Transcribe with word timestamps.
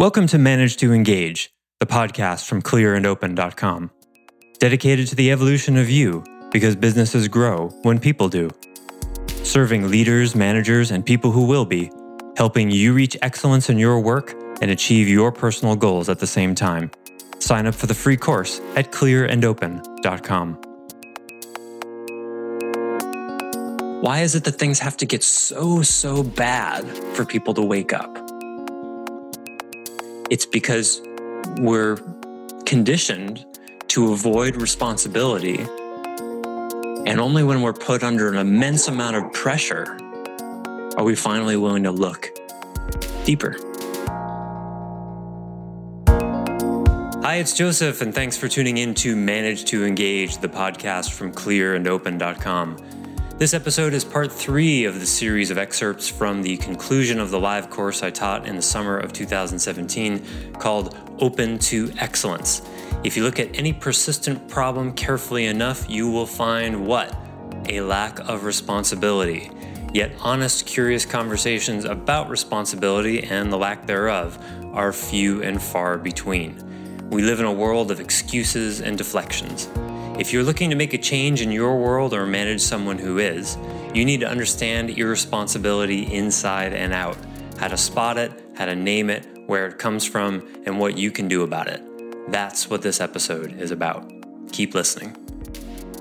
Welcome 0.00 0.28
to 0.28 0.38
Manage 0.38 0.78
to 0.78 0.94
Engage, 0.94 1.52
the 1.78 1.84
podcast 1.84 2.46
from 2.46 2.62
clearandopen.com, 2.62 3.90
dedicated 4.58 5.08
to 5.08 5.14
the 5.14 5.30
evolution 5.30 5.76
of 5.76 5.90
you 5.90 6.24
because 6.50 6.74
businesses 6.74 7.28
grow 7.28 7.68
when 7.82 8.00
people 8.00 8.30
do. 8.30 8.48
Serving 9.42 9.90
leaders, 9.90 10.34
managers, 10.34 10.90
and 10.90 11.04
people 11.04 11.32
who 11.32 11.44
will 11.44 11.66
be, 11.66 11.92
helping 12.38 12.70
you 12.70 12.94
reach 12.94 13.14
excellence 13.20 13.68
in 13.68 13.78
your 13.78 14.00
work 14.00 14.32
and 14.62 14.70
achieve 14.70 15.06
your 15.06 15.30
personal 15.30 15.76
goals 15.76 16.08
at 16.08 16.18
the 16.18 16.26
same 16.26 16.54
time. 16.54 16.90
Sign 17.38 17.66
up 17.66 17.74
for 17.74 17.86
the 17.86 17.92
free 17.92 18.16
course 18.16 18.58
at 18.76 18.92
clearandopen.com. 18.92 20.54
Why 24.00 24.20
is 24.20 24.34
it 24.34 24.44
that 24.44 24.52
things 24.52 24.78
have 24.78 24.96
to 24.96 25.04
get 25.04 25.22
so, 25.22 25.82
so 25.82 26.22
bad 26.22 26.86
for 27.14 27.26
people 27.26 27.52
to 27.52 27.62
wake 27.62 27.92
up? 27.92 28.29
It's 30.30 30.46
because 30.46 31.02
we're 31.58 31.96
conditioned 32.64 33.44
to 33.88 34.12
avoid 34.12 34.54
responsibility. 34.54 35.58
And 35.58 37.18
only 37.18 37.42
when 37.42 37.62
we're 37.62 37.72
put 37.72 38.04
under 38.04 38.28
an 38.28 38.36
immense 38.36 38.86
amount 38.86 39.16
of 39.16 39.32
pressure 39.32 39.98
are 40.96 41.02
we 41.02 41.16
finally 41.16 41.56
willing 41.56 41.82
to 41.82 41.90
look 41.90 42.30
deeper. 43.24 43.56
Hi, 47.22 47.36
it's 47.36 47.56
Joseph, 47.56 48.00
and 48.00 48.14
thanks 48.14 48.36
for 48.36 48.46
tuning 48.46 48.78
in 48.78 48.94
to 48.94 49.16
Manage 49.16 49.64
to 49.66 49.84
Engage, 49.84 50.38
the 50.38 50.48
podcast 50.48 51.10
from 51.10 51.32
clearandopen.com. 51.32 52.99
This 53.40 53.54
episode 53.54 53.94
is 53.94 54.04
part 54.04 54.30
three 54.30 54.84
of 54.84 55.00
the 55.00 55.06
series 55.06 55.50
of 55.50 55.56
excerpts 55.56 56.10
from 56.10 56.42
the 56.42 56.58
conclusion 56.58 57.18
of 57.18 57.30
the 57.30 57.40
live 57.40 57.70
course 57.70 58.02
I 58.02 58.10
taught 58.10 58.46
in 58.46 58.54
the 58.54 58.60
summer 58.60 58.98
of 58.98 59.14
2017 59.14 60.52
called 60.58 60.94
Open 61.20 61.58
to 61.60 61.90
Excellence. 61.96 62.60
If 63.02 63.16
you 63.16 63.22
look 63.22 63.40
at 63.40 63.56
any 63.58 63.72
persistent 63.72 64.46
problem 64.46 64.92
carefully 64.92 65.46
enough, 65.46 65.88
you 65.88 66.10
will 66.10 66.26
find 66.26 66.86
what? 66.86 67.16
A 67.70 67.80
lack 67.80 68.18
of 68.28 68.44
responsibility. 68.44 69.50
Yet, 69.94 70.12
honest, 70.20 70.66
curious 70.66 71.06
conversations 71.06 71.86
about 71.86 72.28
responsibility 72.28 73.22
and 73.22 73.50
the 73.50 73.56
lack 73.56 73.86
thereof 73.86 74.38
are 74.74 74.92
few 74.92 75.42
and 75.42 75.62
far 75.62 75.96
between. 75.96 77.08
We 77.08 77.22
live 77.22 77.40
in 77.40 77.46
a 77.46 77.52
world 77.54 77.90
of 77.90 78.00
excuses 78.00 78.82
and 78.82 78.98
deflections. 78.98 79.66
If 80.20 80.34
you're 80.34 80.42
looking 80.42 80.68
to 80.68 80.76
make 80.76 80.92
a 80.92 80.98
change 80.98 81.40
in 81.40 81.50
your 81.50 81.78
world 81.78 82.12
or 82.12 82.26
manage 82.26 82.60
someone 82.60 82.98
who 82.98 83.16
is, 83.16 83.56
you 83.94 84.04
need 84.04 84.20
to 84.20 84.28
understand 84.28 84.90
irresponsibility 84.90 86.12
inside 86.12 86.74
and 86.74 86.92
out, 86.92 87.16
how 87.58 87.68
to 87.68 87.76
spot 87.78 88.18
it, 88.18 88.30
how 88.54 88.66
to 88.66 88.76
name 88.76 89.08
it, 89.08 89.26
where 89.46 89.66
it 89.66 89.78
comes 89.78 90.04
from, 90.04 90.46
and 90.66 90.78
what 90.78 90.98
you 90.98 91.10
can 91.10 91.26
do 91.26 91.42
about 91.42 91.68
it. 91.68 91.82
That's 92.30 92.68
what 92.68 92.82
this 92.82 93.00
episode 93.00 93.58
is 93.58 93.70
about. 93.70 94.12
Keep 94.52 94.74
listening. 94.74 95.16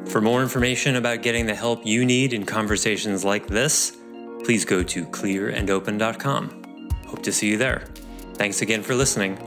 For 0.07 0.19
more 0.19 0.41
information 0.41 0.97
about 0.97 1.21
getting 1.21 1.45
the 1.45 1.55
help 1.55 1.85
you 1.85 2.03
need 2.03 2.33
in 2.33 2.45
conversations 2.45 3.23
like 3.23 3.47
this, 3.47 3.95
please 4.43 4.65
go 4.65 4.83
to 4.83 5.05
clearandopen.com. 5.05 6.89
Hope 7.07 7.23
to 7.23 7.31
see 7.31 7.47
you 7.51 7.57
there. 7.57 7.85
Thanks 8.33 8.61
again 8.61 8.83
for 8.83 8.95
listening. 8.95 9.37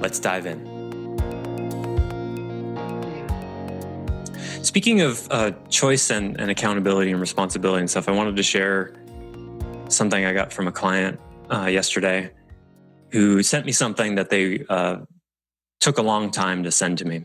Let's 0.00 0.18
dive 0.18 0.46
in. 0.46 0.75
Speaking 4.76 5.00
of 5.00 5.26
uh, 5.30 5.52
choice 5.70 6.10
and, 6.10 6.38
and, 6.38 6.50
accountability 6.50 7.10
and 7.10 7.18
responsibility 7.18 7.80
and 7.80 7.88
stuff, 7.88 8.10
I 8.10 8.12
wanted 8.12 8.36
to 8.36 8.42
share 8.42 8.92
something 9.88 10.26
I 10.26 10.34
got 10.34 10.52
from 10.52 10.68
a 10.68 10.70
client 10.70 11.18
uh, 11.50 11.64
yesterday 11.64 12.30
who 13.10 13.42
sent 13.42 13.64
me 13.64 13.72
something 13.72 14.16
that 14.16 14.28
they 14.28 14.66
uh, 14.68 14.98
took 15.80 15.96
a 15.96 16.02
long 16.02 16.30
time 16.30 16.64
to 16.64 16.70
send 16.70 16.98
to 16.98 17.06
me. 17.06 17.24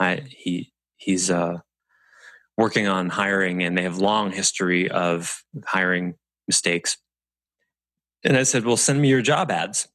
I, 0.00 0.24
he 0.28 0.72
he's 0.96 1.30
uh, 1.30 1.58
working 2.56 2.88
on 2.88 3.08
hiring, 3.08 3.62
and 3.62 3.78
they 3.78 3.84
have 3.84 3.98
long 3.98 4.32
history 4.32 4.90
of 4.90 5.44
hiring 5.64 6.16
mistakes. 6.48 6.96
And 8.24 8.36
I 8.36 8.42
said, 8.42 8.64
"Well, 8.64 8.76
send 8.76 9.00
me 9.00 9.06
your 9.06 9.22
job 9.22 9.52
ads." 9.52 9.86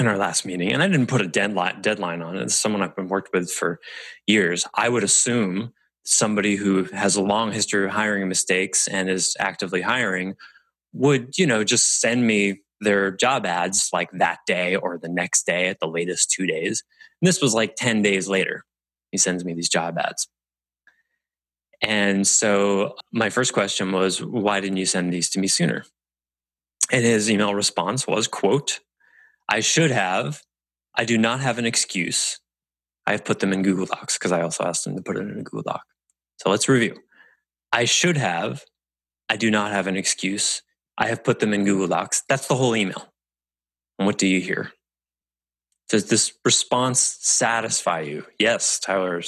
In 0.00 0.06
our 0.06 0.16
last 0.16 0.46
meeting, 0.46 0.72
and 0.72 0.82
I 0.82 0.88
didn't 0.88 1.08
put 1.08 1.20
a 1.20 1.28
deadline 1.28 1.82
deadline 1.82 2.22
on 2.22 2.36
it. 2.36 2.42
It's 2.42 2.54
someone 2.54 2.82
I've 2.82 2.96
been 2.96 3.08
worked 3.08 3.30
with 3.34 3.52
for 3.52 3.78
years. 4.26 4.66
I 4.74 4.88
would 4.88 5.04
assume 5.04 5.72
somebody 6.04 6.56
who 6.56 6.84
has 6.84 7.16
a 7.16 7.22
long 7.22 7.52
history 7.52 7.84
of 7.84 7.90
hiring 7.90 8.26
mistakes 8.26 8.88
and 8.88 9.10
is 9.10 9.36
actively 9.38 9.82
hiring 9.82 10.34
would, 10.92 11.36
you 11.38 11.46
know, 11.46 11.62
just 11.62 12.00
send 12.00 12.26
me 12.26 12.62
their 12.80 13.10
job 13.10 13.44
ads 13.44 13.90
like 13.92 14.10
that 14.12 14.38
day 14.46 14.74
or 14.74 14.98
the 14.98 15.08
next 15.08 15.44
day 15.44 15.68
at 15.68 15.78
the 15.80 15.86
latest 15.86 16.30
two 16.30 16.46
days. 16.46 16.82
And 17.20 17.28
this 17.28 17.42
was 17.42 17.54
like 17.54 17.76
10 17.76 18.00
days 18.00 18.26
later. 18.26 18.64
He 19.12 19.18
sends 19.18 19.44
me 19.44 19.52
these 19.52 19.68
job 19.68 19.98
ads. 19.98 20.26
And 21.82 22.26
so 22.26 22.94
my 23.12 23.28
first 23.28 23.52
question 23.52 23.92
was, 23.92 24.22
why 24.22 24.60
didn't 24.60 24.78
you 24.78 24.86
send 24.86 25.12
these 25.12 25.28
to 25.30 25.38
me 25.38 25.46
sooner? 25.46 25.84
And 26.90 27.04
his 27.04 27.30
email 27.30 27.54
response 27.54 28.06
was, 28.06 28.26
quote, 28.26 28.80
I 29.50 29.60
should 29.60 29.90
have. 29.90 30.42
I 30.94 31.04
do 31.04 31.18
not 31.18 31.40
have 31.40 31.58
an 31.58 31.66
excuse. 31.66 32.38
I 33.06 33.12
have 33.12 33.24
put 33.24 33.40
them 33.40 33.52
in 33.52 33.62
Google 33.62 33.86
Docs 33.86 34.16
because 34.16 34.32
I 34.32 34.42
also 34.42 34.64
asked 34.64 34.84
them 34.84 34.96
to 34.96 35.02
put 35.02 35.16
it 35.16 35.22
in 35.22 35.30
a 35.30 35.42
Google 35.42 35.62
Doc. 35.62 35.82
So 36.38 36.50
let's 36.50 36.68
review. 36.68 36.96
I 37.72 37.84
should 37.84 38.16
have. 38.16 38.64
I 39.28 39.36
do 39.36 39.50
not 39.50 39.72
have 39.72 39.86
an 39.86 39.96
excuse. 39.96 40.62
I 40.96 41.08
have 41.08 41.24
put 41.24 41.40
them 41.40 41.52
in 41.52 41.64
Google 41.64 41.88
Docs. 41.88 42.22
That's 42.28 42.46
the 42.46 42.54
whole 42.54 42.76
email. 42.76 43.12
And 43.98 44.06
what 44.06 44.18
do 44.18 44.26
you 44.26 44.40
hear? 44.40 44.72
Does 45.88 46.08
this 46.08 46.32
response 46.44 47.00
satisfy 47.20 48.00
you? 48.00 48.26
Yes, 48.38 48.78
Tyler. 48.78 49.22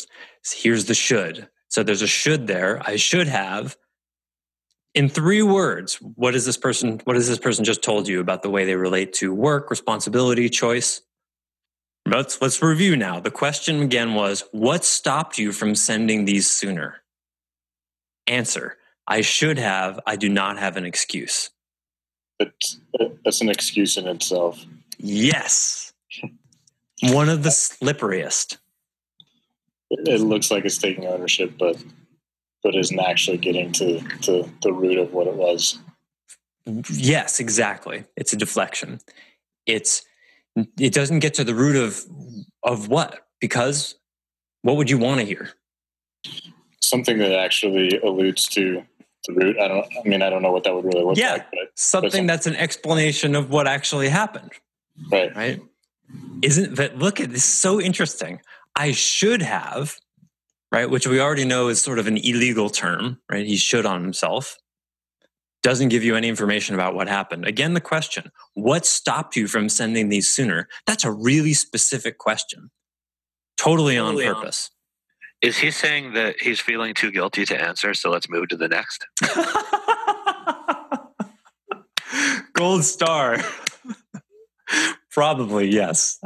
Here's 0.44 0.84
the 0.84 0.94
should. 0.94 1.48
So 1.68 1.82
there's 1.82 2.02
a 2.02 2.06
should 2.06 2.46
there. 2.46 2.80
I 2.84 2.96
should 2.96 3.26
have 3.26 3.76
in 4.94 5.08
three 5.08 5.42
words 5.42 5.94
what 5.96 6.34
is 6.34 6.44
this 6.44 6.56
person 6.56 7.00
what 7.04 7.16
has 7.16 7.28
this 7.28 7.38
person 7.38 7.64
just 7.64 7.82
told 7.82 8.06
you 8.06 8.20
about 8.20 8.42
the 8.42 8.50
way 8.50 8.64
they 8.64 8.76
relate 8.76 9.12
to 9.14 9.32
work 9.34 9.70
responsibility 9.70 10.48
choice? 10.48 11.02
Let's 12.06 12.42
let's 12.42 12.60
review 12.60 12.96
now. 12.96 13.20
The 13.20 13.30
question 13.30 13.82
again 13.82 14.14
was 14.14 14.44
what 14.52 14.84
stopped 14.84 15.38
you 15.38 15.52
from 15.52 15.74
sending 15.74 16.24
these 16.24 16.50
sooner? 16.50 17.02
Answer 18.26 18.76
i 19.08 19.20
should 19.20 19.58
have 19.58 19.98
i 20.06 20.16
do 20.16 20.28
not 20.28 20.58
have 20.58 20.76
an 20.76 20.84
excuse. 20.84 21.50
That's, 22.38 22.80
that's 23.24 23.40
an 23.40 23.48
excuse 23.48 23.96
in 23.96 24.08
itself. 24.08 24.64
Yes. 24.98 25.92
One 27.02 27.28
of 27.28 27.42
the 27.42 27.50
slipperiest. 27.50 28.58
It 29.90 30.20
looks 30.20 30.50
like 30.50 30.64
it's 30.64 30.78
taking 30.78 31.06
ownership 31.06 31.54
but 31.58 31.76
but 32.62 32.74
isn't 32.74 33.00
actually 33.00 33.38
getting 33.38 33.72
to, 33.72 34.00
to 34.20 34.48
the 34.62 34.72
root 34.72 34.98
of 34.98 35.12
what 35.12 35.26
it 35.26 35.34
was. 35.34 35.78
Yes, 36.64 37.40
exactly. 37.40 38.04
It's 38.16 38.32
a 38.32 38.36
deflection. 38.36 39.00
It's 39.66 40.04
it 40.78 40.92
doesn't 40.92 41.20
get 41.20 41.34
to 41.34 41.44
the 41.44 41.54
root 41.54 41.76
of 41.76 42.04
of 42.62 42.88
what 42.88 43.26
because 43.40 43.96
what 44.62 44.76
would 44.76 44.88
you 44.88 44.98
want 44.98 45.20
to 45.20 45.26
hear? 45.26 45.50
Something 46.80 47.18
that 47.18 47.32
actually 47.32 47.98
alludes 47.98 48.46
to 48.50 48.84
the 49.26 49.34
root. 49.34 49.56
I 49.58 49.68
don't. 49.68 49.86
I 50.04 50.08
mean, 50.08 50.22
I 50.22 50.30
don't 50.30 50.42
know 50.42 50.52
what 50.52 50.64
that 50.64 50.74
would 50.74 50.84
really 50.84 51.04
look 51.04 51.16
yeah, 51.16 51.32
like. 51.32 51.50
But, 51.50 51.70
something 51.74 52.26
but 52.26 52.32
that's 52.32 52.46
an 52.46 52.56
explanation 52.56 53.34
of 53.34 53.50
what 53.50 53.66
actually 53.66 54.08
happened. 54.08 54.52
Right. 55.10 55.34
Right. 55.34 55.60
Isn't 56.42 56.76
that 56.76 56.98
look 56.98 57.20
at 57.20 57.30
this? 57.30 57.44
So 57.44 57.80
interesting. 57.80 58.40
I 58.76 58.92
should 58.92 59.42
have 59.42 59.98
right? 60.72 60.90
Which 60.90 61.06
we 61.06 61.20
already 61.20 61.44
know 61.44 61.68
is 61.68 61.80
sort 61.80 61.98
of 61.98 62.06
an 62.06 62.16
illegal 62.16 62.70
term, 62.70 63.18
right? 63.30 63.46
He 63.46 63.56
should 63.56 63.86
on 63.86 64.02
himself. 64.02 64.56
Doesn't 65.62 65.90
give 65.90 66.02
you 66.02 66.16
any 66.16 66.28
information 66.28 66.74
about 66.74 66.94
what 66.94 67.08
happened. 67.08 67.46
Again, 67.46 67.74
the 67.74 67.80
question 67.80 68.32
what 68.54 68.84
stopped 68.84 69.36
you 69.36 69.46
from 69.46 69.68
sending 69.68 70.08
these 70.08 70.34
sooner? 70.34 70.68
That's 70.86 71.04
a 71.04 71.12
really 71.12 71.54
specific 71.54 72.18
question. 72.18 72.70
Totally, 73.56 73.96
totally 73.96 74.26
on 74.26 74.34
purpose. 74.34 74.70
On. 74.72 75.48
Is 75.48 75.58
he 75.58 75.70
saying 75.70 76.14
that 76.14 76.40
he's 76.40 76.58
feeling 76.58 76.94
too 76.94 77.12
guilty 77.12 77.44
to 77.46 77.60
answer? 77.60 77.94
So 77.94 78.10
let's 78.10 78.28
move 78.28 78.48
to 78.48 78.56
the 78.56 78.68
next. 78.68 79.06
Gold 82.54 82.84
star. 82.84 83.38
Probably, 85.10 85.68
yes. 85.68 86.18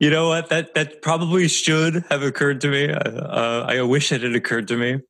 You 0.00 0.10
know 0.10 0.28
what? 0.28 0.48
That 0.48 0.74
that 0.74 1.02
probably 1.02 1.48
should 1.48 2.04
have 2.08 2.22
occurred 2.22 2.60
to 2.60 2.68
me. 2.68 2.88
Uh, 2.90 3.62
I 3.62 3.82
wish 3.82 4.12
it 4.12 4.22
had 4.22 4.34
occurred 4.34 4.68
to 4.68 4.76
me, 4.76 5.00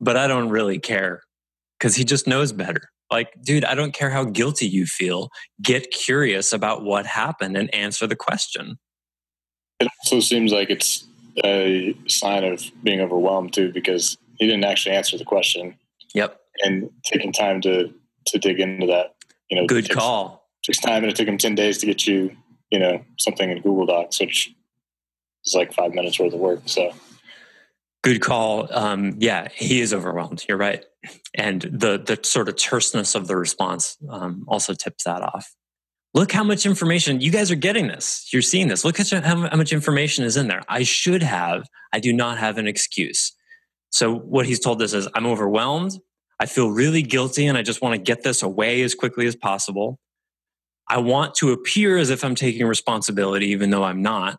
but 0.00 0.16
I 0.16 0.26
don't 0.26 0.48
really 0.48 0.80
care 0.80 1.22
because 1.78 1.94
he 1.94 2.04
just 2.04 2.26
knows 2.26 2.52
better. 2.52 2.90
Like, 3.10 3.28
dude, 3.44 3.64
I 3.64 3.74
don't 3.74 3.92
care 3.92 4.10
how 4.10 4.24
guilty 4.24 4.66
you 4.66 4.86
feel. 4.86 5.28
Get 5.60 5.92
curious 5.92 6.52
about 6.52 6.82
what 6.82 7.06
happened 7.06 7.56
and 7.56 7.72
answer 7.74 8.06
the 8.06 8.16
question. 8.16 8.78
It 9.78 9.88
also 10.04 10.20
seems 10.20 10.50
like 10.52 10.70
it's 10.70 11.04
a 11.44 11.94
sign 12.08 12.42
of 12.44 12.62
being 12.82 13.00
overwhelmed 13.00 13.52
too, 13.52 13.72
because 13.72 14.16
he 14.38 14.46
didn't 14.46 14.64
actually 14.64 14.96
answer 14.96 15.16
the 15.18 15.24
question. 15.24 15.76
Yep. 16.14 16.40
And 16.64 16.90
taking 17.04 17.32
time 17.32 17.60
to 17.60 17.92
to 18.26 18.38
dig 18.38 18.60
into 18.60 18.86
that, 18.88 19.14
you 19.50 19.56
know, 19.56 19.66
good 19.66 19.88
call. 19.88 20.48
Takes 20.64 20.80
time, 20.80 21.04
and 21.04 21.12
it 21.12 21.16
took 21.16 21.28
him 21.28 21.38
ten 21.38 21.54
days 21.54 21.78
to 21.78 21.86
get 21.86 22.06
you 22.06 22.36
you 22.72 22.78
know, 22.78 23.04
something 23.18 23.50
in 23.50 23.60
Google 23.60 23.86
Docs, 23.86 24.18
which 24.18 24.54
is 25.44 25.54
like 25.54 25.74
five 25.74 25.92
minutes 25.92 26.18
worth 26.18 26.32
of 26.32 26.40
work. 26.40 26.62
So 26.64 26.92
good 28.02 28.22
call. 28.22 28.66
Um, 28.72 29.16
yeah, 29.18 29.48
he 29.54 29.80
is 29.80 29.92
overwhelmed. 29.92 30.44
You're 30.48 30.58
right. 30.58 30.84
And 31.34 31.62
the, 31.62 31.98
the 31.98 32.18
sort 32.22 32.48
of 32.48 32.56
terseness 32.56 33.14
of 33.14 33.28
the 33.28 33.36
response 33.36 33.98
um, 34.08 34.44
also 34.48 34.72
tips 34.72 35.04
that 35.04 35.22
off. 35.22 35.54
Look 36.14 36.32
how 36.32 36.44
much 36.44 36.66
information 36.66 37.20
you 37.20 37.30
guys 37.30 37.50
are 37.50 37.56
getting 37.56 37.88
this. 37.88 38.28
You're 38.32 38.42
seeing 38.42 38.68
this. 38.68 38.84
Look 38.84 38.98
at 39.00 39.10
how, 39.10 39.48
how 39.48 39.56
much 39.56 39.72
information 39.72 40.24
is 40.24 40.36
in 40.36 40.48
there. 40.48 40.62
I 40.68 40.82
should 40.82 41.22
have, 41.22 41.66
I 41.92 42.00
do 42.00 42.12
not 42.12 42.38
have 42.38 42.58
an 42.58 42.66
excuse. 42.66 43.32
So 43.90 44.14
what 44.14 44.46
he's 44.46 44.60
told 44.60 44.80
us 44.82 44.94
is 44.94 45.08
I'm 45.14 45.26
overwhelmed. 45.26 45.92
I 46.40 46.46
feel 46.46 46.70
really 46.70 47.02
guilty 47.02 47.46
and 47.46 47.58
I 47.58 47.62
just 47.62 47.82
want 47.82 47.94
to 47.94 48.00
get 48.00 48.22
this 48.22 48.42
away 48.42 48.82
as 48.82 48.94
quickly 48.94 49.26
as 49.26 49.36
possible. 49.36 49.98
I 50.92 50.98
want 50.98 51.34
to 51.36 51.52
appear 51.52 51.96
as 51.96 52.10
if 52.10 52.22
I'm 52.22 52.34
taking 52.34 52.66
responsibility, 52.66 53.46
even 53.46 53.70
though 53.70 53.82
I'm 53.82 54.02
not. 54.02 54.38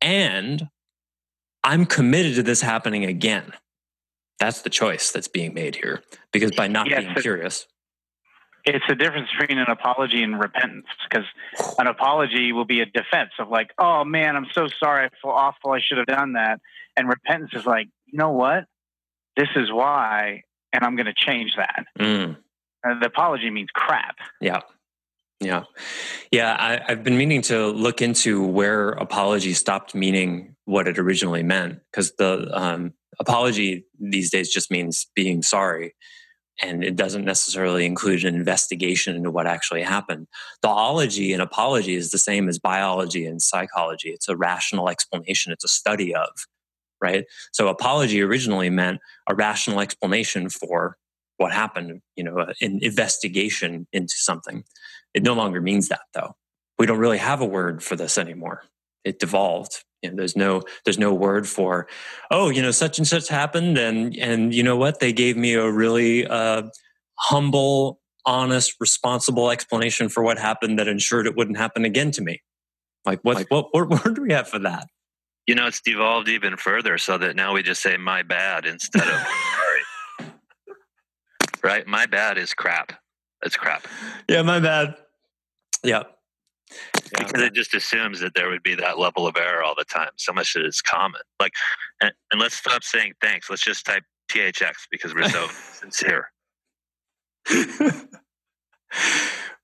And 0.00 0.66
I'm 1.62 1.84
committed 1.84 2.36
to 2.36 2.42
this 2.42 2.62
happening 2.62 3.04
again. 3.04 3.52
That's 4.40 4.62
the 4.62 4.70
choice 4.70 5.10
that's 5.10 5.28
being 5.28 5.52
made 5.52 5.76
here. 5.76 6.02
Because 6.32 6.52
by 6.52 6.68
not 6.68 6.88
yes, 6.88 7.04
being 7.04 7.14
curious. 7.16 7.66
It's 8.64 8.84
the 8.88 8.94
difference 8.94 9.28
between 9.38 9.58
an 9.58 9.68
apology 9.68 10.22
and 10.22 10.40
repentance. 10.40 10.86
Because 11.06 11.26
an 11.78 11.86
apology 11.86 12.52
will 12.52 12.64
be 12.64 12.80
a 12.80 12.86
defense 12.86 13.32
of 13.38 13.50
like, 13.50 13.70
oh 13.78 14.04
man, 14.04 14.36
I'm 14.36 14.46
so 14.54 14.68
sorry. 14.68 15.04
I 15.04 15.10
feel 15.20 15.32
awful. 15.32 15.72
I 15.72 15.80
should 15.80 15.98
have 15.98 16.06
done 16.06 16.32
that. 16.32 16.60
And 16.96 17.10
repentance 17.10 17.50
is 17.52 17.66
like, 17.66 17.88
you 18.06 18.18
know 18.18 18.32
what? 18.32 18.64
This 19.36 19.48
is 19.54 19.70
why, 19.70 20.44
and 20.72 20.82
I'm 20.82 20.96
going 20.96 21.06
to 21.06 21.14
change 21.14 21.56
that. 21.56 21.84
Mm. 21.98 22.38
The 22.84 23.06
apology 23.06 23.50
means 23.50 23.68
crap. 23.74 24.16
Yeah. 24.40 24.60
Yeah. 25.40 25.64
Yeah. 26.32 26.56
I, 26.58 26.90
have 26.90 27.04
been 27.04 27.16
meaning 27.16 27.42
to 27.42 27.68
look 27.68 28.02
into 28.02 28.44
where 28.44 28.90
apology 28.90 29.52
stopped 29.52 29.94
meaning 29.94 30.56
what 30.64 30.88
it 30.88 30.98
originally 30.98 31.44
meant 31.44 31.78
because 31.90 32.12
the 32.18 32.50
um, 32.52 32.92
apology 33.20 33.86
these 34.00 34.30
days 34.30 34.50
just 34.52 34.70
means 34.70 35.06
being 35.14 35.42
sorry. 35.42 35.94
And 36.60 36.82
it 36.82 36.96
doesn't 36.96 37.24
necessarily 37.24 37.86
include 37.86 38.24
an 38.24 38.34
investigation 38.34 39.14
into 39.14 39.30
what 39.30 39.46
actually 39.46 39.82
happened. 39.82 40.26
The 40.62 40.68
ology 40.68 41.32
in 41.32 41.40
apology 41.40 41.94
is 41.94 42.10
the 42.10 42.18
same 42.18 42.48
as 42.48 42.58
biology 42.58 43.24
and 43.24 43.40
psychology. 43.40 44.10
It's 44.10 44.28
a 44.28 44.36
rational 44.36 44.88
explanation, 44.88 45.52
it's 45.52 45.64
a 45.64 45.68
study 45.68 46.16
of, 46.16 46.30
right? 47.00 47.26
So 47.52 47.68
apology 47.68 48.20
originally 48.22 48.70
meant 48.70 48.98
a 49.28 49.36
rational 49.36 49.78
explanation 49.78 50.48
for 50.48 50.96
what 51.36 51.52
happened, 51.52 52.02
you 52.16 52.24
know, 52.24 52.38
an 52.60 52.80
investigation 52.82 53.86
into 53.92 54.14
something. 54.16 54.64
It 55.14 55.22
no 55.22 55.34
longer 55.34 55.60
means 55.60 55.88
that 55.88 56.02
though. 56.14 56.36
We 56.78 56.86
don't 56.86 56.98
really 56.98 57.18
have 57.18 57.40
a 57.40 57.46
word 57.46 57.82
for 57.82 57.96
this 57.96 58.18
anymore. 58.18 58.62
It 59.04 59.18
devolved. 59.18 59.84
You 60.02 60.10
know, 60.10 60.16
there's 60.16 60.36
no 60.36 60.62
there's 60.84 60.98
no 60.98 61.12
word 61.12 61.48
for, 61.48 61.88
oh, 62.30 62.50
you 62.50 62.62
know, 62.62 62.70
such 62.70 62.98
and 62.98 63.06
such 63.06 63.28
happened, 63.28 63.76
and 63.78 64.16
and 64.16 64.54
you 64.54 64.62
know 64.62 64.76
what? 64.76 65.00
They 65.00 65.12
gave 65.12 65.36
me 65.36 65.54
a 65.54 65.68
really 65.68 66.24
uh, 66.26 66.62
humble, 67.18 68.00
honest, 68.24 68.76
responsible 68.78 69.50
explanation 69.50 70.08
for 70.08 70.22
what 70.22 70.38
happened 70.38 70.78
that 70.78 70.86
ensured 70.86 71.26
it 71.26 71.36
wouldn't 71.36 71.58
happen 71.58 71.84
again 71.84 72.12
to 72.12 72.22
me. 72.22 72.42
Like 73.04 73.20
what 73.22 73.36
like, 73.36 73.50
what, 73.50 73.68
what 73.72 73.88
word 73.88 74.14
do 74.14 74.22
we 74.22 74.32
have 74.32 74.48
for 74.48 74.60
that? 74.60 74.86
You 75.48 75.54
know, 75.54 75.66
it's 75.66 75.80
devolved 75.80 76.28
even 76.28 76.56
further 76.56 76.98
so 76.98 77.18
that 77.18 77.34
now 77.34 77.54
we 77.54 77.62
just 77.62 77.82
say 77.82 77.96
my 77.96 78.22
bad 78.22 78.66
instead 78.66 79.02
of 79.02 79.26
sorry. 80.18 80.30
right? 81.64 81.86
My 81.86 82.06
bad 82.06 82.38
is 82.38 82.54
crap. 82.54 82.92
It's 83.42 83.56
crap. 83.56 83.86
Yeah, 84.28 84.42
my 84.42 84.60
bad. 84.60 84.96
Yeah. 85.84 86.04
yeah. 86.70 87.24
Because 87.24 87.42
it 87.42 87.54
just 87.54 87.74
assumes 87.74 88.20
that 88.20 88.34
there 88.34 88.48
would 88.48 88.62
be 88.62 88.74
that 88.74 88.98
level 88.98 89.26
of 89.26 89.36
error 89.36 89.62
all 89.62 89.74
the 89.76 89.84
time. 89.84 90.10
So 90.16 90.32
much 90.32 90.54
that 90.54 90.64
it's 90.64 90.82
common. 90.82 91.20
Like, 91.40 91.52
and, 92.00 92.12
and 92.32 92.40
let's 92.40 92.56
stop 92.56 92.82
saying 92.82 93.14
thanks. 93.20 93.48
Let's 93.48 93.62
just 93.62 93.86
type 93.86 94.02
THX 94.30 94.72
because 94.90 95.14
we're 95.14 95.28
so 95.28 95.46
sincere. 95.72 96.30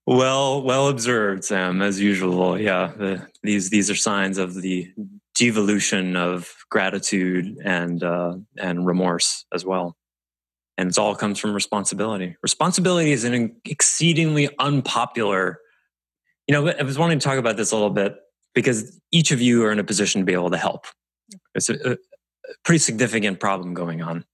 well, 0.06 0.62
well 0.62 0.88
observed, 0.88 1.44
Sam. 1.44 1.82
As 1.82 2.00
usual, 2.00 2.58
yeah. 2.58 2.92
The, 2.96 3.26
these 3.42 3.70
these 3.70 3.90
are 3.90 3.94
signs 3.94 4.38
of 4.38 4.54
the 4.54 4.90
devolution 5.34 6.16
of 6.16 6.54
gratitude 6.70 7.58
and 7.64 8.02
uh, 8.02 8.36
and 8.56 8.86
remorse 8.86 9.44
as 9.52 9.66
well 9.66 9.96
and 10.76 10.90
it 10.90 10.98
all 10.98 11.14
comes 11.14 11.38
from 11.38 11.54
responsibility. 11.54 12.36
Responsibility 12.42 13.12
is 13.12 13.24
an 13.24 13.56
exceedingly 13.64 14.48
unpopular. 14.58 15.60
You 16.46 16.52
know, 16.52 16.68
I 16.68 16.82
was 16.82 16.98
wanting 16.98 17.18
to 17.18 17.24
talk 17.24 17.38
about 17.38 17.56
this 17.56 17.72
a 17.72 17.76
little 17.76 17.90
bit 17.90 18.16
because 18.54 19.00
each 19.12 19.30
of 19.30 19.40
you 19.40 19.64
are 19.64 19.72
in 19.72 19.78
a 19.78 19.84
position 19.84 20.20
to 20.20 20.24
be 20.24 20.32
able 20.32 20.50
to 20.50 20.56
help. 20.56 20.86
It's 21.54 21.68
a, 21.68 21.92
a 21.92 21.96
pretty 22.64 22.78
significant 22.78 23.40
problem 23.40 23.74
going 23.74 24.02
on. 24.02 24.24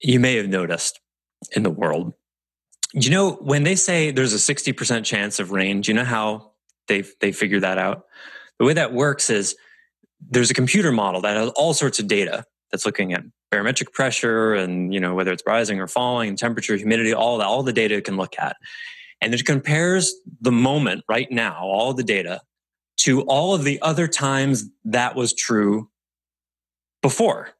You 0.00 0.20
may 0.20 0.36
have 0.36 0.48
noticed 0.48 1.00
in 1.54 1.62
the 1.62 1.70
world. 1.70 2.12
You 2.92 3.10
know, 3.10 3.32
when 3.32 3.62
they 3.62 3.74
say 3.74 4.10
there's 4.10 4.32
a 4.32 4.54
60% 4.54 5.04
chance 5.04 5.38
of 5.38 5.50
rain, 5.50 5.80
do 5.80 5.90
you 5.90 5.94
know 5.94 6.04
how 6.04 6.52
they 6.88 7.04
they 7.20 7.32
figure 7.32 7.60
that 7.60 7.78
out? 7.78 8.04
The 8.58 8.66
way 8.66 8.74
that 8.74 8.92
works 8.92 9.30
is 9.30 9.56
there's 10.20 10.50
a 10.50 10.54
computer 10.54 10.92
model 10.92 11.20
that 11.22 11.36
has 11.36 11.50
all 11.50 11.74
sorts 11.74 11.98
of 11.98 12.06
data 12.06 12.44
that's 12.70 12.84
looking 12.84 13.12
at 13.12 13.22
barometric 13.52 13.92
pressure 13.92 14.54
and 14.54 14.92
you 14.94 14.98
know 14.98 15.14
whether 15.14 15.30
it's 15.30 15.42
rising 15.46 15.78
or 15.78 15.86
falling 15.86 16.34
temperature 16.34 16.74
humidity 16.74 17.12
all 17.12 17.36
that 17.38 17.46
all 17.46 17.62
the 17.62 17.72
data 17.72 17.94
it 17.96 18.04
can 18.04 18.16
look 18.16 18.34
at. 18.38 18.56
And 19.20 19.32
it 19.32 19.44
compares 19.44 20.14
the 20.40 20.50
moment 20.50 21.04
right 21.08 21.30
now 21.30 21.60
all 21.62 21.92
the 21.92 22.02
data 22.02 22.40
to 23.00 23.20
all 23.22 23.54
of 23.54 23.62
the 23.62 23.80
other 23.82 24.08
times 24.08 24.64
that 24.86 25.14
was 25.14 25.34
true 25.34 25.90
before. 27.02 27.50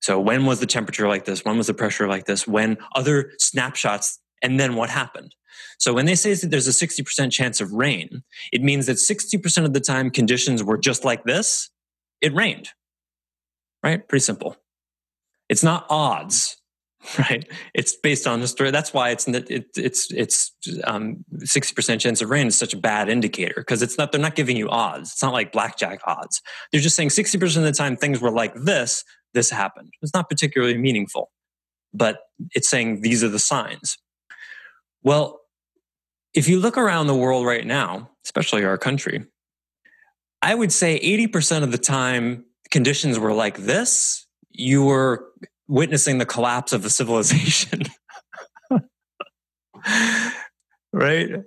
So 0.00 0.20
when 0.20 0.44
was 0.44 0.60
the 0.60 0.66
temperature 0.66 1.08
like 1.08 1.24
this? 1.24 1.44
When 1.44 1.56
was 1.56 1.68
the 1.68 1.74
pressure 1.74 2.08
like 2.08 2.26
this? 2.26 2.46
When 2.46 2.76
other 2.94 3.32
snapshots 3.38 4.20
and 4.42 4.60
then 4.60 4.74
what 4.74 4.90
happened? 4.90 5.34
So 5.78 5.94
when 5.94 6.06
they 6.06 6.14
say 6.16 6.34
that 6.34 6.50
there's 6.50 6.68
a 6.68 6.86
60% 6.86 7.30
chance 7.30 7.60
of 7.60 7.72
rain 7.72 8.22
it 8.52 8.62
means 8.62 8.86
that 8.86 8.96
60% 8.96 9.64
of 9.64 9.72
the 9.74 9.80
time 9.80 10.10
conditions 10.10 10.62
were 10.62 10.76
just 10.76 11.04
like 11.04 11.24
this 11.24 11.70
it 12.20 12.34
rained. 12.34 12.70
Right? 13.82 14.06
Pretty 14.08 14.24
simple 14.24 14.56
it's 15.48 15.62
not 15.62 15.86
odds, 15.90 16.56
right? 17.18 17.46
It's 17.74 17.96
based 17.96 18.26
on 18.26 18.40
history. 18.40 18.70
That's 18.70 18.92
why 18.92 19.10
it's 19.10 19.28
it, 19.28 19.66
it's 19.76 20.10
it's 20.12 20.52
um, 20.84 21.24
sixty 21.40 21.72
um, 21.72 21.74
percent 21.74 22.00
chance 22.00 22.22
of 22.22 22.30
rain 22.30 22.46
is 22.46 22.56
such 22.56 22.74
a 22.74 22.78
bad 22.78 23.08
indicator 23.08 23.54
because 23.56 23.82
it's 23.82 23.98
not. 23.98 24.12
They're 24.12 24.20
not 24.20 24.34
giving 24.34 24.56
you 24.56 24.68
odds. 24.68 25.12
It's 25.12 25.22
not 25.22 25.32
like 25.32 25.52
blackjack 25.52 26.00
odds. 26.06 26.40
They're 26.72 26.80
just 26.80 26.96
saying 26.96 27.10
sixty 27.10 27.38
percent 27.38 27.66
of 27.66 27.72
the 27.72 27.76
time 27.76 27.96
things 27.96 28.20
were 28.20 28.30
like 28.30 28.54
this. 28.54 29.04
This 29.34 29.50
happened. 29.50 29.92
It's 30.00 30.14
not 30.14 30.28
particularly 30.28 30.78
meaningful, 30.78 31.30
but 31.92 32.20
it's 32.54 32.68
saying 32.68 33.00
these 33.00 33.24
are 33.24 33.28
the 33.28 33.38
signs. 33.38 33.98
Well, 35.02 35.40
if 36.34 36.48
you 36.48 36.58
look 36.58 36.78
around 36.78 37.08
the 37.08 37.14
world 37.14 37.44
right 37.44 37.66
now, 37.66 38.10
especially 38.24 38.64
our 38.64 38.78
country, 38.78 39.24
I 40.40 40.54
would 40.54 40.72
say 40.72 40.98
80% 41.00 41.62
of 41.62 41.72
the 41.72 41.78
time 41.78 42.44
conditions 42.70 43.18
were 43.18 43.32
like 43.32 43.58
this 43.58 44.24
you 44.54 44.84
were 44.84 45.26
witnessing 45.68 46.18
the 46.18 46.26
collapse 46.26 46.72
of 46.72 46.84
a 46.84 46.90
civilization. 46.90 47.82
right? 50.92 51.42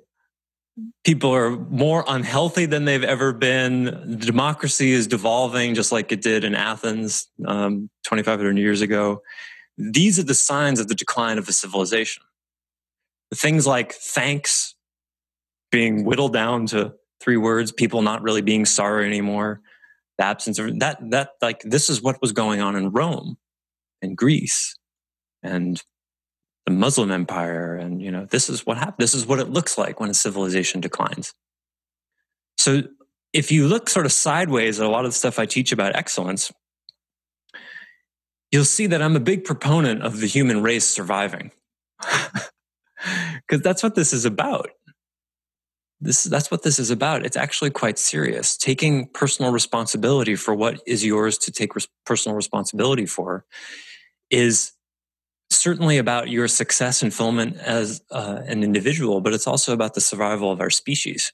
People 1.04 1.34
are 1.34 1.52
more 1.52 2.04
unhealthy 2.08 2.66
than 2.66 2.86
they've 2.86 3.04
ever 3.04 3.34
been. 3.34 4.18
Democracy 4.20 4.92
is 4.92 5.08
devolving 5.08 5.74
just 5.74 5.92
like 5.92 6.12
it 6.12 6.22
did 6.22 6.44
in 6.44 6.54
Athens 6.54 7.28
um, 7.46 7.90
2,500 8.04 8.58
years 8.58 8.82
ago. 8.82 9.22
These 9.78 10.20
are 10.20 10.24
the 10.24 10.34
signs 10.34 10.80
of 10.80 10.88
the 10.88 10.96
decline 10.96 11.38
of 11.38 11.48
a 11.48 11.54
civilization. 11.54 12.24
Things 13.34 13.68
like 13.68 13.94
thanks 13.94 14.76
being 15.72 16.06
whittled 16.06 16.34
down 16.34 16.66
to 16.68 16.94
three 17.20 17.38
words, 17.38 17.72
people 17.72 18.02
not 18.02 18.22
really 18.22 18.42
being 18.42 18.66
sorry 18.66 19.06
anymore, 19.06 19.62
the 20.18 20.26
absence 20.26 20.58
of 20.60 20.80
that 20.80 20.98
that 21.12 21.32
like 21.42 21.62
this 21.62 21.90
is 21.90 22.02
what 22.02 22.22
was 22.22 22.32
going 22.32 22.62
on 22.62 22.76
in 22.76 22.92
Rome 22.92 23.38
and 24.02 24.18
Greece 24.18 24.76
and 25.44 25.82
the 26.66 26.74
Muslim 26.74 27.12
empire 27.12 27.76
and 27.76 28.02
you 28.02 28.12
know 28.12 28.26
this 28.26 28.50
is 28.50 28.66
what 28.66 28.78
happened 28.78 28.98
this 28.98 29.14
is 29.14 29.26
what 29.26 29.40
it 29.40 29.50
looks 29.50 29.78
like 29.78 30.00
when 30.00 30.10
a 30.10 30.14
civilization 30.14 30.82
declines. 30.82 31.34
So 32.58 32.84
if 33.34 33.52
you 33.52 33.68
look 33.68 33.90
sort 33.90 34.06
of 34.06 34.12
sideways 34.12 34.80
at 34.80 34.86
a 34.86 34.90
lot 34.90 35.06
of 35.06 35.12
the 35.12 35.18
stuff 35.18 35.40
I 35.40 35.46
teach 35.46 35.72
about 35.72 35.96
excellence 35.96 36.52
you'll 38.52 38.66
see 38.66 38.88
that 38.88 39.02
I'm 39.02 39.16
a 39.16 39.22
big 39.22 39.44
proponent 39.44 40.04
of 40.04 40.20
the 40.20 40.28
human 40.28 40.62
race 40.62 40.88
surviving. 40.88 41.52
Because 43.48 43.64
that's 43.64 43.84
what 43.84 43.96
this 43.96 44.12
is 44.12 44.26
about. 44.26 44.72
This 46.02 46.24
that's 46.24 46.52
what 46.52 46.64
this 46.64 46.80
is 46.80 46.90
about. 46.90 47.26
It's 47.26 47.38
actually 47.38 47.70
quite 47.70 47.98
serious. 47.98 48.58
Taking 48.58 49.08
personal 49.08 49.52
responsibility 49.52 50.36
for 50.36 50.54
what 50.54 50.82
is 50.86 51.06
yours 51.06 51.38
to 51.40 51.52
take 51.52 51.76
res- 51.76 51.88
personal 52.06 52.36
responsibility 52.36 53.06
for 53.06 53.46
is 54.30 54.74
certainly 55.50 55.98
about 55.98 56.30
your 56.30 56.48
success 56.48 57.02
and 57.02 57.14
fulfillment 57.14 57.58
as 57.58 58.02
uh, 58.12 58.42
an 58.46 58.64
individual 58.64 59.22
but 59.22 59.34
it's 59.34 59.48
also 59.48 59.74
about 59.74 59.94
the 59.94 60.02
survival 60.02 60.52
of 60.52 60.60
our 60.60 60.70
species. 60.70 61.32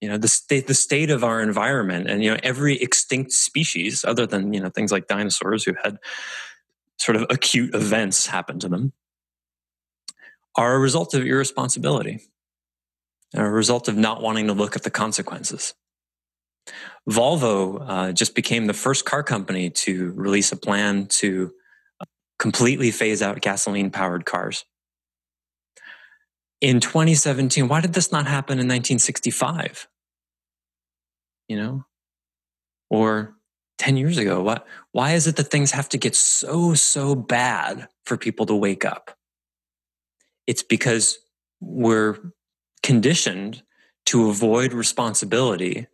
You 0.00 0.08
know 0.08 0.18
the 0.18 0.28
state 0.28 0.66
the 0.66 0.74
state 0.74 1.10
of 1.10 1.22
our 1.22 1.40
environment 1.40 2.10
and 2.10 2.24
you 2.24 2.30
know 2.32 2.38
every 2.42 2.74
extinct 2.82 3.30
species 3.30 4.04
other 4.04 4.26
than 4.26 4.52
you 4.52 4.60
know 4.60 4.68
things 4.68 4.90
like 4.90 5.06
dinosaurs 5.06 5.62
who 5.62 5.74
had 5.82 5.98
sort 6.98 7.14
of 7.14 7.26
acute 7.30 7.72
events 7.72 8.26
happen 8.26 8.58
to 8.58 8.68
them 8.68 8.92
are 10.56 10.74
a 10.74 10.78
result 10.80 11.14
of 11.14 11.24
irresponsibility 11.24 12.20
a 13.34 13.48
result 13.48 13.86
of 13.86 13.96
not 13.96 14.20
wanting 14.20 14.48
to 14.48 14.52
look 14.52 14.74
at 14.74 14.82
the 14.82 14.90
consequences 14.90 15.72
volvo 17.08 17.84
uh, 17.86 18.12
just 18.12 18.34
became 18.34 18.66
the 18.66 18.74
first 18.74 19.04
car 19.04 19.22
company 19.22 19.70
to 19.70 20.12
release 20.12 20.52
a 20.52 20.56
plan 20.56 21.06
to 21.06 21.52
completely 22.38 22.90
phase 22.90 23.22
out 23.22 23.40
gasoline 23.40 23.90
powered 23.90 24.24
cars. 24.24 24.64
In 26.60 26.80
2017 26.80 27.68
why 27.68 27.80
did 27.80 27.92
this 27.92 28.12
not 28.12 28.26
happen 28.26 28.54
in 28.54 28.66
1965 28.66 29.88
you 31.48 31.56
know? 31.56 31.84
Or 32.88 33.34
10 33.78 33.96
years 33.96 34.16
ago 34.18 34.42
why, 34.42 34.60
why 34.92 35.12
is 35.12 35.26
it 35.26 35.36
that 35.36 35.50
things 35.50 35.72
have 35.72 35.88
to 35.90 35.98
get 35.98 36.14
so 36.14 36.74
so 36.74 37.14
bad 37.14 37.88
for 38.04 38.16
people 38.16 38.46
to 38.46 38.54
wake 38.54 38.84
up? 38.84 39.16
It's 40.46 40.62
because 40.62 41.18
we're 41.60 42.18
conditioned 42.82 43.62
to 44.06 44.28
avoid 44.28 44.72
responsibility 44.72 45.86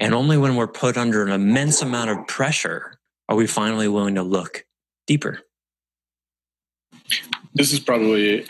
and 0.00 0.14
only 0.14 0.36
when 0.36 0.56
we're 0.56 0.66
put 0.66 0.96
under 0.96 1.24
an 1.24 1.32
immense 1.32 1.82
amount 1.82 2.10
of 2.10 2.26
pressure 2.26 2.98
are 3.28 3.36
we 3.36 3.46
finally 3.46 3.88
willing 3.88 4.14
to 4.14 4.22
look 4.22 4.64
deeper 5.06 5.40
this 7.54 7.72
is 7.72 7.80
probably 7.80 8.46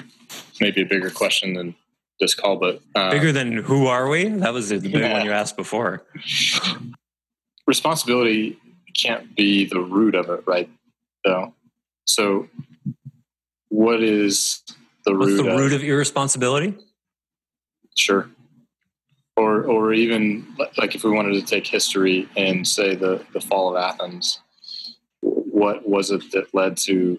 maybe 0.61 0.83
a 0.83 0.87
bigger 0.87 1.11
question 1.11 1.55
than 1.55 1.75
this 2.21 2.35
call, 2.35 2.57
but 2.57 2.81
uh, 2.95 3.11
bigger 3.11 3.33
than 3.33 3.53
who 3.53 3.87
are 3.87 4.09
we? 4.09 4.29
That 4.29 4.53
was 4.53 4.69
the 4.69 4.79
big 4.79 4.95
yeah. 4.95 5.13
one 5.13 5.25
you 5.25 5.33
asked 5.33 5.57
before. 5.57 6.05
Responsibility 7.67 8.59
can't 8.95 9.35
be 9.35 9.65
the 9.65 9.81
root 9.81 10.15
of 10.15 10.31
it, 10.31 10.45
right? 10.47 10.71
So, 11.27 11.55
so 12.07 12.49
what 13.69 14.03
is 14.03 14.63
the 15.05 15.15
What's 15.15 15.33
root? 15.33 15.43
the 15.43 15.51
of, 15.51 15.59
root 15.59 15.73
of 15.73 15.83
irresponsibility? 15.83 16.75
Sure. 17.97 18.29
Or, 19.37 19.65
or 19.65 19.93
even 19.93 20.47
like 20.79 20.95
if 20.95 21.03
we 21.03 21.11
wanted 21.11 21.35
to 21.35 21.43
take 21.43 21.67
history 21.67 22.29
and 22.37 22.67
say 22.67 22.95
the, 22.95 23.25
the 23.33 23.41
fall 23.41 23.75
of 23.75 23.83
Athens, 23.83 24.41
what 25.21 25.89
was 25.89 26.11
it 26.11 26.31
that 26.33 26.55
led 26.55 26.77
to 26.77 27.19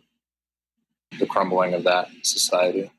the 1.19 1.25
crumbling 1.25 1.73
of 1.73 1.83
that 1.83 2.07
society? 2.23 2.91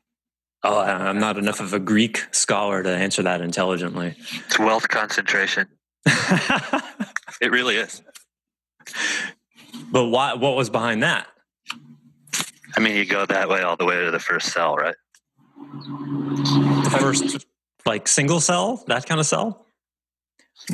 Oh, 0.63 0.79
I'm 0.79 1.19
not 1.19 1.37
enough 1.37 1.59
of 1.59 1.73
a 1.73 1.79
Greek 1.79 2.25
scholar 2.31 2.83
to 2.83 2.89
answer 2.89 3.23
that 3.23 3.41
intelligently. 3.41 4.15
It's 4.45 4.59
wealth 4.59 4.87
concentration. 4.89 5.67
it 6.05 7.51
really 7.51 7.77
is. 7.77 8.01
But 9.91 10.05
why, 10.05 10.33
what 10.33 10.55
was 10.55 10.69
behind 10.69 11.03
that? 11.03 11.27
I 12.75 12.79
mean, 12.79 12.95
you 12.95 13.05
go 13.05 13.25
that 13.25 13.49
way 13.49 13.61
all 13.61 13.77
the 13.77 13.85
way 13.85 14.03
to 14.03 14.11
the 14.11 14.19
first 14.19 14.51
cell, 14.51 14.75
right? 14.75 14.95
The 15.55 16.97
first, 16.99 17.45
like 17.87 18.07
single 18.07 18.39
cell, 18.39 18.83
that 18.87 19.05
kind 19.05 19.19
of 19.19 19.25
cell? 19.25 19.65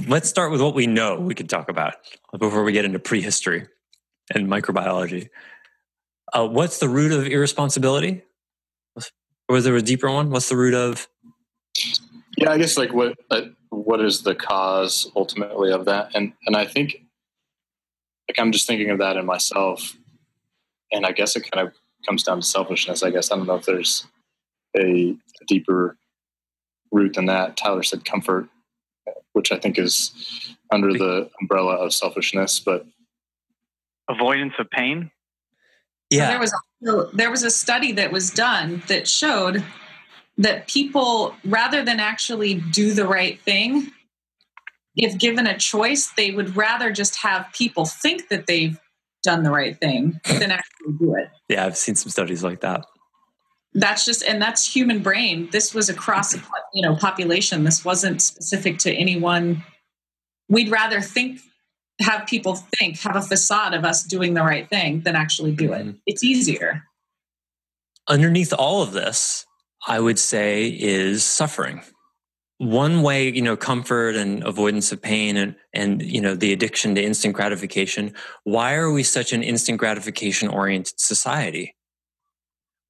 Let's 0.08 0.28
start 0.28 0.52
with 0.52 0.62
what 0.62 0.74
we 0.74 0.88
know 0.88 1.20
we 1.20 1.36
can 1.36 1.48
talk 1.48 1.70
about 1.70 1.96
before 2.38 2.64
we 2.64 2.72
get 2.72 2.84
into 2.84 3.00
prehistory 3.00 3.68
and 4.34 4.48
microbiology. 4.48 5.30
Uh, 6.34 6.48
what's 6.48 6.80
the 6.80 6.90
root 6.90 7.12
of 7.12 7.28
irresponsibility? 7.28 8.24
Or 9.48 9.56
was 9.56 9.66
there 9.66 9.76
a 9.76 9.82
deeper 9.82 10.10
one? 10.10 10.32
What's 10.32 10.50
the 10.50 10.58
root 10.58 10.74
of? 10.74 11.08
Yeah, 12.38 12.52
I 12.52 12.58
guess 12.58 12.78
like 12.78 12.94
what 12.94 13.18
uh, 13.30 13.42
what 13.70 14.02
is 14.02 14.24
the 14.24 14.34
cause 14.34 15.12
ultimately 15.16 15.72
of 15.72 15.86
that? 15.86 16.12
And 16.16 16.34
and 16.48 16.56
I 16.56 16.66
think 16.66 17.04
like 18.28 18.40
I'm 18.40 18.52
just 18.52 18.66
thinking 18.66 18.90
of 18.90 19.00
that 19.00 19.18
in 19.18 19.26
myself, 19.26 19.96
and 20.92 21.06
I 21.06 21.12
guess 21.12 21.36
it 21.36 21.52
kind 21.52 21.68
of 21.68 21.74
comes 22.08 22.24
down 22.24 22.40
to 22.40 22.46
selfishness. 22.48 23.04
I 23.04 23.12
guess 23.12 23.32
I 23.32 23.36
don't 23.36 23.48
know 23.48 23.56
if 23.56 23.66
there's 23.66 24.08
a 24.76 25.16
deeper 25.48 25.98
root 26.94 27.16
than 27.16 27.26
that. 27.26 27.58
Tyler 27.58 27.84
said 27.84 28.06
comfort, 28.06 28.48
which 29.34 29.52
I 29.52 29.58
think 29.58 29.78
is 29.78 30.56
under 30.72 30.94
the 30.94 31.30
umbrella 31.42 31.76
of 31.76 31.94
selfishness, 31.94 32.60
but 32.60 32.86
avoidance 34.10 34.54
of 34.60 34.70
pain. 34.70 35.12
Yeah. 36.10 36.28
there 36.28 36.40
was 36.40 36.54
also, 36.86 37.10
there 37.12 37.32
was 37.32 37.44
a 37.44 37.50
study 37.50 37.92
that 37.94 38.12
was 38.12 38.30
done 38.30 38.84
that 38.88 39.08
showed 39.08 39.64
that 40.38 40.68
people 40.68 41.36
rather 41.44 41.84
than 41.84 42.00
actually 42.00 42.56
do 42.56 42.94
the 42.94 43.08
right 43.08 43.40
thing 43.42 43.92
if 44.96 45.18
given 45.18 45.48
a 45.48 45.58
choice 45.58 46.12
they 46.16 46.32
would 46.32 46.56
rather 46.56 46.92
just 46.92 47.16
have 47.18 47.48
people 47.54 47.86
think 47.86 48.30
that 48.30 48.46
they've 48.46 48.80
done 49.24 49.44
the 49.44 49.50
right 49.50 49.80
thing 49.80 50.20
than 50.26 50.52
actually 50.52 50.94
do 51.00 51.16
it. 51.16 51.30
Yeah, 51.50 51.66
I've 51.66 51.78
seen 51.78 51.96
some 51.96 52.10
studies 52.10 52.44
like 52.44 52.62
that. 52.62 52.86
That's 53.76 54.06
just 54.06 54.24
and 54.24 54.42
that's 54.42 54.76
human 54.76 55.02
brain. 55.02 55.50
This 55.52 55.74
was 55.74 55.90
across 55.90 56.36
you 56.74 56.82
know 56.82 56.96
population. 56.96 57.64
This 57.64 57.84
wasn't 57.84 58.22
specific 58.22 58.78
to 58.80 58.94
anyone. 58.94 59.64
We'd 60.48 60.70
rather 60.70 61.02
think 61.02 61.40
have 62.00 62.28
people 62.28 62.56
think, 62.78 63.00
have 63.00 63.16
a 63.16 63.22
facade 63.22 63.74
of 63.74 63.86
us 63.86 64.04
doing 64.04 64.34
the 64.34 64.42
right 64.42 64.70
thing 64.70 65.02
than 65.02 65.16
actually 65.16 65.52
do 65.52 65.74
it. 65.74 65.86
Mm-hmm. 65.86 65.98
It's 66.06 66.24
easier. 66.24 66.84
Underneath 68.08 68.54
all 68.54 68.82
of 68.82 68.92
this, 68.92 69.46
I 69.88 70.00
would 70.00 70.20
say 70.20 70.68
is 70.68 71.24
suffering. 71.24 71.82
One 72.58 73.02
way, 73.02 73.30
you 73.30 73.42
know, 73.42 73.58
comfort 73.58 74.16
and 74.16 74.44
avoidance 74.44 74.92
of 74.92 75.02
pain 75.02 75.38
and, 75.38 75.56
and, 75.74 76.02
you 76.02 76.22
know, 76.22 76.36
the 76.36 76.54
addiction 76.54 76.96
to 76.96 77.04
instant 77.04 77.34
gratification. 77.34 78.14
Why 78.44 78.76
are 78.76 78.92
we 78.92 79.04
such 79.04 79.34
an 79.34 79.44
instant 79.44 79.80
gratification 79.80 80.48
oriented 80.50 81.00
society? 81.00 81.76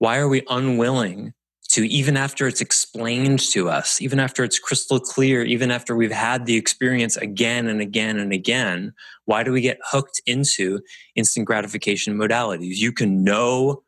Why 0.03 0.17
are 0.17 0.27
we 0.27 0.43
unwilling 0.50 1.31
to 1.69 1.88
even 1.88 2.17
after 2.17 2.45
it's 2.45 2.60
explained 2.60 3.39
to 3.51 3.69
us, 3.69 4.01
even 4.01 4.19
after 4.19 4.43
it's 4.43 4.60
crystal 4.60 5.00
clear, 5.00 5.43
even 5.43 5.72
after 5.72 5.95
we've 5.95 6.12
had 6.12 6.45
the 6.45 6.57
experience 6.57 7.15
again 7.15 7.67
and 7.67 7.79
again 7.79 8.19
and 8.19 8.33
again, 8.33 8.91
why 9.24 9.43
do 9.43 9.53
we 9.53 9.62
get 9.62 9.79
hooked 9.81 10.22
into 10.25 10.81
instant 11.15 11.48
gratification 11.48 12.17
modalities? 12.17 12.75
You 12.75 12.91
can 12.91 13.24
know, 13.24 13.83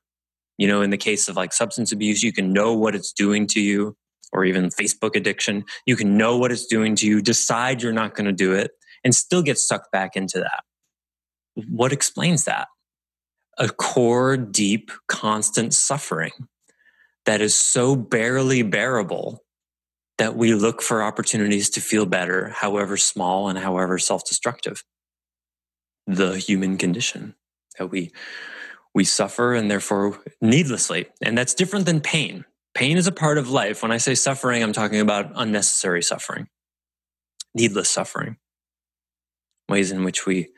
you 0.58 0.70
know, 0.70 0.82
in 0.82 0.90
the 0.90 0.96
case 0.96 1.28
of 1.28 1.36
like 1.36 1.52
substance 1.52 1.92
abuse, 1.92 2.24
you 2.24 2.32
can 2.32 2.54
know 2.54 2.74
what 2.74 2.96
it's 2.96 3.12
doing 3.12 3.46
to 3.48 3.60
you, 3.60 3.98
or 4.32 4.46
even 4.46 4.70
Facebook 4.70 5.18
addiction. 5.18 5.66
You 5.86 5.98
can 5.98 6.16
know 6.16 6.38
what 6.38 6.50
it's 6.50 6.66
doing 6.66 6.96
to 6.96 7.06
you, 7.06 7.22
decide 7.22 7.84
you're 7.84 7.92
not 7.92 8.16
going 8.16 8.28
to 8.28 8.32
do 8.32 8.54
it, 8.54 8.72
and 9.04 9.14
still 9.14 9.42
get 9.42 9.58
sucked 9.58 9.92
back 9.92 10.16
into 10.16 10.40
that. 10.40 10.64
What 11.68 11.92
explains 11.92 12.46
that? 12.46 12.70
A 13.58 13.70
core, 13.70 14.38
deep, 14.38 14.92
constant 15.08 15.74
suffering 15.74 16.32
that 17.26 17.42
is 17.42 17.56
so 17.56 17.96
barely 17.96 18.62
bearable 18.62 19.44
that 20.18 20.36
we 20.36 20.54
look 20.54 20.82
for 20.82 21.04
opportunities 21.04 21.70
to 21.72 21.82
feel 21.82 22.06
better, 22.06 22.50
however 22.50 22.98
small 22.98 23.50
and 23.50 23.60
however 23.60 23.98
self 24.00 24.24
destructive. 24.26 24.84
The 26.08 26.38
human 26.38 26.78
condition 26.78 27.36
that 27.78 27.88
we 27.88 28.12
we 28.94 29.04
suffer 29.04 29.54
and 29.54 29.70
therefore 29.70 30.20
needlessly. 30.42 31.08
And 31.22 31.38
that's 31.38 31.54
different 31.54 31.86
than 31.86 32.00
pain. 32.00 32.46
Pain 32.74 32.98
is 32.98 33.08
a 33.08 33.12
part 33.12 33.38
of 33.38 33.50
life. 33.50 33.82
When 33.82 33.92
I 33.92 33.98
say 33.98 34.16
suffering, 34.16 34.64
I'm 34.64 34.74
talking 34.74 35.02
about 35.02 35.32
unnecessary 35.36 36.02
suffering, 36.02 36.48
needless 37.54 37.90
suffering. 37.90 38.38
Ways 39.68 39.92
in 39.92 40.04
which 40.04 40.26
we, 40.26 40.50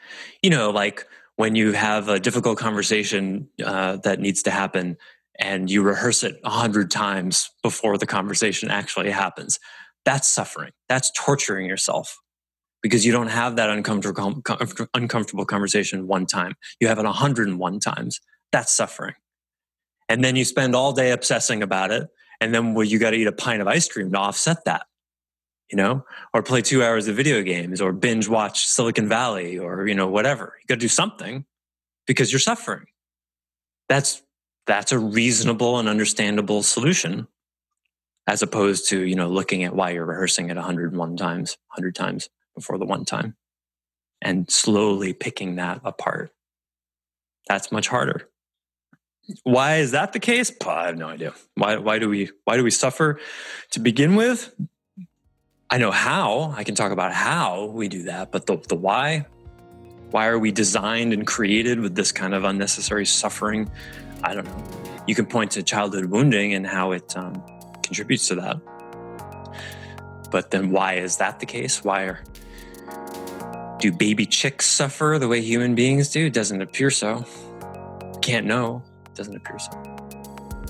you 0.43 0.49
know, 0.49 0.69
like 0.69 1.07
when 1.37 1.55
you 1.55 1.71
have 1.71 2.09
a 2.09 2.19
difficult 2.19 2.57
conversation 2.57 3.47
uh, 3.63 3.97
that 3.97 4.19
needs 4.19 4.43
to 4.43 4.51
happen 4.51 4.97
and 5.39 5.69
you 5.69 5.83
rehearse 5.83 6.23
it 6.23 6.39
a 6.43 6.49
hundred 6.49 6.91
times 6.91 7.49
before 7.63 7.97
the 7.97 8.07
conversation 8.07 8.69
actually 8.69 9.11
happens. 9.11 9.59
That's 10.03 10.27
suffering. 10.27 10.71
That's 10.89 11.11
torturing 11.11 11.67
yourself 11.67 12.17
because 12.81 13.05
you 13.05 13.11
don't 13.11 13.27
have 13.27 13.55
that 13.57 13.69
uncomfortable, 13.69 14.41
uncomfortable 14.93 15.45
conversation 15.45 16.07
one 16.07 16.25
time. 16.25 16.55
You 16.79 16.87
have 16.87 16.97
it 16.97 17.05
101 17.05 17.79
times. 17.79 18.19
That's 18.51 18.71
suffering. 18.71 19.13
And 20.09 20.23
then 20.23 20.35
you 20.35 20.43
spend 20.43 20.75
all 20.75 20.91
day 20.91 21.11
obsessing 21.11 21.61
about 21.61 21.91
it. 21.91 22.07
And 22.41 22.53
then 22.53 22.73
well, 22.73 22.85
you 22.85 22.97
got 22.97 23.11
to 23.11 23.17
eat 23.17 23.27
a 23.27 23.31
pint 23.31 23.61
of 23.61 23.67
ice 23.67 23.87
cream 23.87 24.11
to 24.11 24.17
offset 24.17 24.65
that, 24.65 24.85
you 25.71 25.75
know, 25.75 26.05
or 26.33 26.41
play 26.41 26.61
two 26.61 26.83
hours 26.83 27.07
of 27.07 27.15
video 27.15 27.41
games 27.41 27.81
or 27.81 27.91
binge 27.91 28.27
watch 28.27 28.65
Silicon 28.65 29.07
Valley 29.07 29.57
or, 29.57 29.87
you 29.87 29.95
know, 29.95 30.07
whatever. 30.07 30.53
You 30.61 30.67
got 30.67 30.75
to 30.75 30.79
do 30.79 30.87
something 30.87 31.45
because 32.05 32.31
you're 32.31 32.39
suffering. 32.39 32.85
That's 33.89 34.23
that's 34.65 34.91
a 34.91 34.99
reasonable 34.99 35.79
and 35.79 35.87
understandable 35.87 36.61
solution 36.61 37.27
as 38.27 38.41
opposed 38.41 38.89
to 38.89 39.05
you 39.05 39.15
know 39.15 39.29
looking 39.29 39.63
at 39.63 39.73
why 39.73 39.91
you're 39.91 40.05
rehearsing 40.05 40.49
it 40.49 40.55
101 40.55 41.15
times 41.15 41.57
100 41.69 41.95
times 41.95 42.29
before 42.53 42.77
the 42.77 42.85
one 42.85 43.05
time 43.05 43.35
and 44.21 44.49
slowly 44.51 45.13
picking 45.13 45.55
that 45.55 45.79
apart. 45.83 46.31
That's 47.47 47.71
much 47.71 47.87
harder. 47.87 48.29
Why 49.43 49.77
is 49.77 49.91
that 49.91 50.13
the 50.13 50.19
case? 50.19 50.51
I 50.65 50.87
have 50.87 50.97
no 50.97 51.07
idea. 51.07 51.33
Why, 51.55 51.77
why 51.77 51.99
do 51.99 52.09
we 52.09 52.31
why 52.45 52.57
do 52.57 52.63
we 52.63 52.71
suffer 52.71 53.19
to 53.71 53.79
begin 53.79 54.15
with 54.15 54.53
I 55.69 55.77
know 55.77 55.91
how. 55.91 56.53
I 56.55 56.63
can 56.63 56.75
talk 56.75 56.91
about 56.91 57.11
how 57.11 57.65
we 57.65 57.89
do 57.89 58.03
that, 58.03 58.31
but 58.31 58.45
the, 58.45 58.57
the 58.69 58.75
why, 58.75 59.25
why 60.11 60.27
are 60.27 60.39
we 60.39 60.51
designed 60.51 61.11
and 61.11 61.27
created 61.27 61.81
with 61.81 61.93
this 61.93 62.11
kind 62.13 62.33
of 62.33 62.45
unnecessary 62.45 63.05
suffering? 63.05 63.69
I 64.23 64.33
don't 64.33 64.45
know. 64.45 65.03
You 65.07 65.15
can 65.15 65.25
point 65.25 65.51
to 65.51 65.63
childhood 65.63 66.05
wounding 66.05 66.53
and 66.53 66.65
how 66.65 66.93
it 66.93 67.15
um, 67.17 67.43
contributes 67.83 68.29
to 68.29 68.35
that. 68.35 68.61
But 70.31 70.51
then 70.51 70.71
why 70.71 70.95
is 70.95 71.17
that 71.17 71.39
the 71.39 71.45
case? 71.45 71.83
Why 71.83 72.03
are 72.03 72.23
do 73.79 73.91
baby 73.91 74.25
chicks 74.25 74.65
suffer 74.65 75.17
the 75.19 75.27
way 75.27 75.41
human 75.41 75.75
beings 75.75 76.09
do? 76.09 76.29
Doesn't 76.29 76.61
appear 76.61 76.89
so. 76.89 77.25
Can't 78.21 78.45
know. 78.45 78.83
Doesn't 79.15 79.35
appear 79.35 79.59
so. 79.59 79.71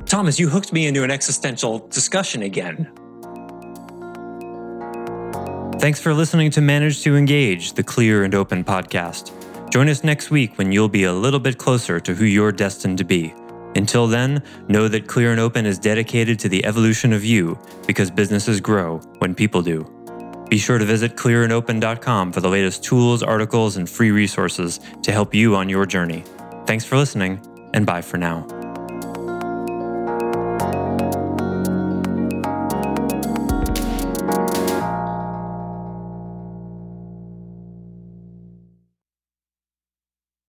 Thomas, 0.06 0.40
you 0.40 0.50
hooked 0.50 0.74
me 0.74 0.88
into 0.88 1.04
an 1.04 1.12
existential 1.12 1.88
discussion 1.88 2.42
again. 2.42 2.92
Thanks 5.80 6.00
for 6.00 6.12
listening 6.14 6.50
to 6.52 6.62
Manage 6.62 7.04
to 7.04 7.16
Engage, 7.16 7.74
the 7.74 7.84
clear 7.84 8.24
and 8.24 8.34
open 8.34 8.64
podcast. 8.64 9.32
Join 9.72 9.88
us 9.90 10.04
next 10.04 10.32
week 10.32 10.58
when 10.58 10.72
you'll 10.72 10.90
be 10.90 11.04
a 11.04 11.14
little 11.14 11.40
bit 11.40 11.60
closer 11.60 12.00
to 12.00 12.16
who 12.16 12.26
you're 12.26 12.52
destined 12.52 12.98
to 12.98 13.04
be. 13.04 13.34
Until 13.76 14.08
then, 14.08 14.42
know 14.68 14.88
that 14.88 15.06
Clear 15.08 15.32
and 15.32 15.40
Open 15.40 15.68
is 15.68 15.78
dedicated 15.78 16.40
to 16.40 16.50
the 16.50 16.66
evolution 16.66 17.14
of 17.14 17.24
you 17.24 17.60
because 17.86 18.10
businesses 18.10 18.60
grow 18.60 18.98
when 19.20 19.36
people 19.36 19.62
do. 19.62 19.86
Be 20.50 20.58
sure 20.58 20.80
to 20.80 20.86
visit 20.86 21.16
clearandopen.com 21.16 22.32
for 22.32 22.42
the 22.42 22.50
latest 22.50 22.84
tools, 22.84 23.22
articles, 23.22 23.78
and 23.78 23.88
free 23.88 24.10
resources 24.10 24.80
to 25.04 25.12
help 25.12 25.36
you 25.36 25.56
on 25.56 25.70
your 25.70 25.86
journey. 25.86 26.24
Thanks 26.66 26.86
for 26.86 26.98
listening, 26.98 27.40
and 27.76 27.86
bye 27.86 28.02
for 28.02 28.18
now. 28.18 28.48